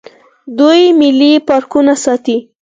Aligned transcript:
دوی 0.57 0.81
ملي 0.99 1.31
پارکونه 1.47 1.93
ساتي. 2.03 2.37